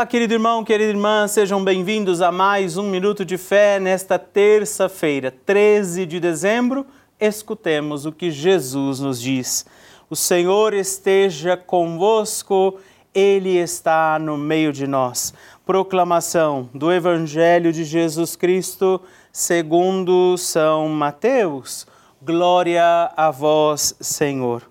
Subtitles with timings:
[0.00, 5.30] Olá, querido irmão, querida irmã, sejam bem-vindos a mais um Minuto de Fé nesta terça-feira,
[5.44, 6.86] 13 de dezembro.
[7.20, 9.66] Escutemos o que Jesus nos diz.
[10.08, 12.78] O Senhor esteja convosco,
[13.14, 15.34] Ele está no meio de nós.
[15.66, 21.86] Proclamação do Evangelho de Jesus Cristo segundo São Mateus.
[22.22, 24.62] Glória a vós, Senhor.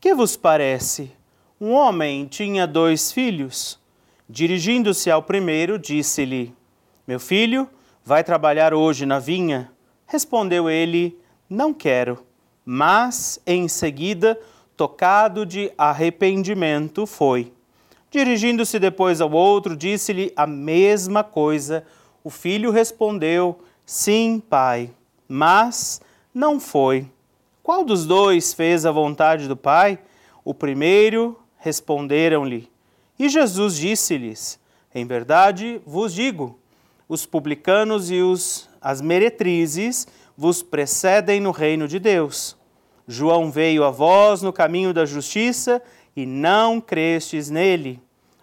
[0.00, 1.12] Que vos parece?
[1.60, 3.80] Um homem tinha dois filhos.
[4.32, 6.54] Dirigindo-se ao primeiro, disse-lhe:
[7.06, 7.68] Meu filho,
[8.02, 9.70] vai trabalhar hoje na vinha?
[10.06, 12.24] Respondeu ele: Não quero.
[12.64, 14.40] Mas, em seguida,
[14.74, 17.52] tocado de arrependimento, foi.
[18.10, 21.84] Dirigindo-se depois ao outro, disse-lhe a mesma coisa.
[22.24, 24.88] O filho respondeu: Sim, pai.
[25.28, 26.00] Mas
[26.32, 27.06] não foi.
[27.62, 29.98] Qual dos dois fez a vontade do pai?
[30.42, 32.71] O primeiro, responderam-lhe.
[33.18, 34.58] E Jesus disse-lhes:
[34.94, 36.58] Em verdade vos digo,
[37.08, 42.56] os publicanos e os, as meretrizes vos precedem no reino de Deus.
[43.06, 45.82] João veio a vós no caminho da justiça
[46.16, 48.00] e não crestes nele.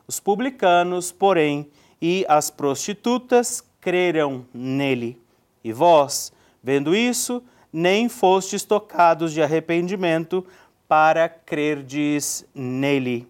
[0.08, 1.70] Os publicanos, porém,
[2.02, 5.20] e as prostitutas creram nele.
[5.64, 10.46] E vós, vendo isso, nem fostes tocados de arrependimento
[10.88, 13.28] para crerdes nele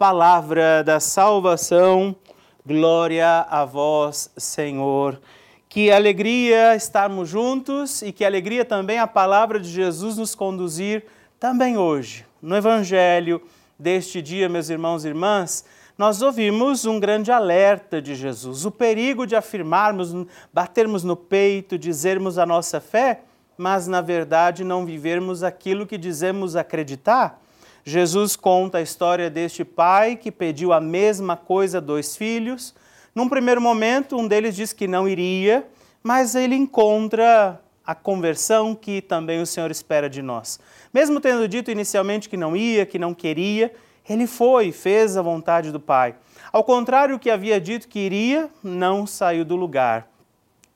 [0.00, 2.16] palavra da salvação.
[2.64, 5.20] Glória a vós, Senhor.
[5.68, 11.04] Que alegria estarmos juntos e que alegria também a palavra de Jesus nos conduzir
[11.38, 12.24] também hoje.
[12.40, 13.42] No Evangelho
[13.78, 15.66] deste dia, meus irmãos e irmãs,
[15.98, 20.16] nós ouvimos um grande alerta de Jesus, o perigo de afirmarmos,
[20.50, 23.20] batermos no peito, dizermos a nossa fé,
[23.54, 27.39] mas na verdade não vivermos aquilo que dizemos acreditar.
[27.84, 32.74] Jesus conta a história deste pai que pediu a mesma coisa a dois filhos.
[33.14, 35.66] Num primeiro momento, um deles diz que não iria,
[36.02, 40.60] mas ele encontra a conversão que também o Senhor espera de nós.
[40.92, 43.72] Mesmo tendo dito inicialmente que não ia, que não queria,
[44.08, 46.14] ele foi, fez a vontade do Pai.
[46.52, 50.08] Ao contrário do que havia dito que iria, não saiu do lugar.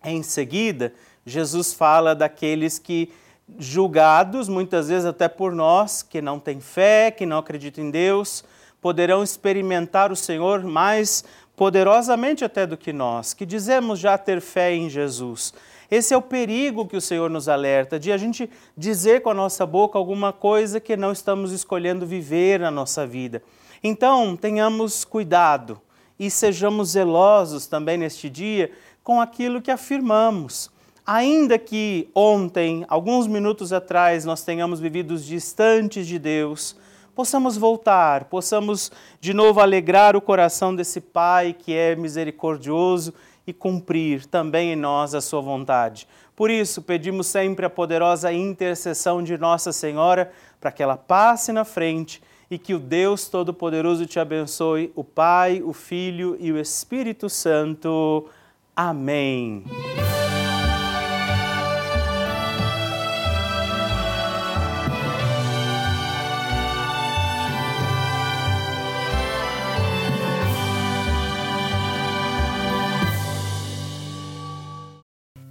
[0.05, 0.93] Em seguida,
[1.25, 3.11] Jesus fala daqueles que
[3.59, 8.45] julgados, muitas vezes até por nós, que não têm fé, que não acreditam em Deus,
[8.81, 11.25] poderão experimentar o Senhor mais
[11.57, 15.55] poderosamente até do que nós, que dizemos já ter fé em Jesus.
[15.91, 19.35] Esse é o perigo que o Senhor nos alerta, de a gente dizer com a
[19.35, 23.43] nossa boca alguma coisa que não estamos escolhendo viver na nossa vida.
[23.83, 25.81] Então, tenhamos cuidado
[26.19, 28.73] e sejamos zelosos também neste dia
[29.03, 30.71] com aquilo que afirmamos
[31.07, 36.77] ainda que ontem, alguns minutos atrás, nós tenhamos vivido distantes de Deus,
[37.15, 43.13] possamos voltar, possamos de novo alegrar o coração desse Pai que é misericordioso
[43.47, 46.09] e cumprir também em nós a sua vontade.
[46.35, 51.65] Por isso, pedimos sempre a poderosa intercessão de Nossa Senhora para que ela passe na
[51.65, 57.29] frente e que o Deus Todo-Poderoso te abençoe, o Pai, o Filho e o Espírito
[57.29, 58.29] Santo.
[58.75, 59.65] Amém.